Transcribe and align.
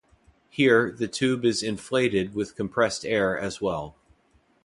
Here, 0.49 0.91
the 0.91 1.07
tube 1.07 1.45
is 1.45 1.61
"inflated" 1.61 2.33
with 2.33 2.55
compressed 2.55 3.05
air 3.05 3.37
as 3.37 3.61
well. 3.61 3.95